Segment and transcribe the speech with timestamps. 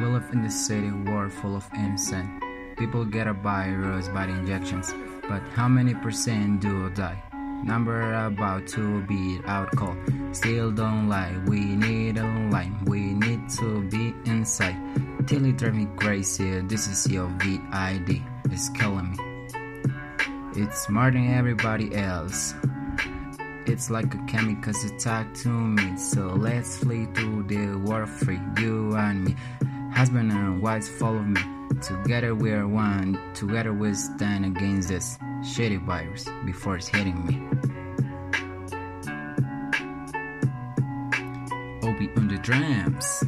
[0.00, 2.42] We live in the city world full of innocent.
[2.78, 4.94] People get a virus by the injections,
[5.28, 7.22] but how many percent do die?
[7.62, 9.98] Number about to be out cold.
[10.32, 12.82] Still don't lie, we need a line.
[12.86, 14.78] We need to be inside.
[15.26, 16.62] Till it drive me crazy.
[16.62, 18.22] This is your VID.
[18.46, 19.18] It's killing me.
[20.56, 22.54] It's more than everybody else.
[23.66, 25.98] It's like a chemical attack to me.
[25.98, 29.36] So let's flee to the world free, you and me.
[29.94, 31.40] Husband and wife follow me.
[31.82, 33.18] Together we're one.
[33.34, 37.36] Together we stand against this shitty virus before it's hitting me.
[41.82, 43.24] Obi on the drums.